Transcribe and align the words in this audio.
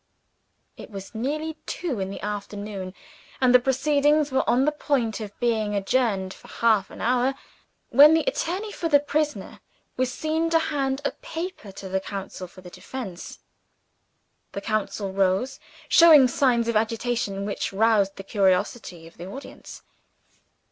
It 0.77 0.89
was 0.89 1.13
nearly 1.13 1.57
two 1.67 1.99
in 1.99 2.09
the 2.09 2.21
afternoon; 2.21 2.95
and 3.39 3.53
the 3.53 3.59
proceedings 3.59 4.31
were 4.31 4.41
on 4.49 4.65
the 4.65 4.71
point 4.71 5.19
of 5.19 5.39
being 5.39 5.75
adjourned 5.75 6.33
for 6.33 6.47
half 6.47 6.89
an 6.89 7.01
hour, 7.01 7.35
when 7.89 8.15
the 8.15 8.23
attorney 8.27 8.71
for 8.71 8.89
the 8.89 8.99
prisoner 8.99 9.59
was 9.97 10.11
seen 10.11 10.49
to 10.49 10.57
hand 10.57 11.01
a 11.05 11.11
paper 11.11 11.71
to 11.73 11.87
the 11.87 11.99
counsel 11.99 12.47
for 12.47 12.61
the 12.61 12.71
defense. 12.71 13.41
The 14.53 14.61
counsel 14.61 15.13
rose, 15.13 15.59
showing 15.87 16.27
signs 16.27 16.67
of 16.67 16.75
agitation 16.75 17.45
which 17.45 17.71
roused 17.71 18.15
the 18.15 18.23
curiosity 18.23 19.05
of 19.05 19.17
the 19.17 19.27
audience. 19.27 19.83